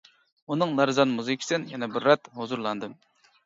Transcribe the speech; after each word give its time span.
ئۇنىڭ 0.53 0.73
لەرزان 0.79 1.13
مۇزىكىسىدىن 1.19 1.69
يەنە 1.75 1.93
بىر 1.95 2.11
رەت 2.11 2.35
ھۇزۇرلاندىم. 2.41 3.01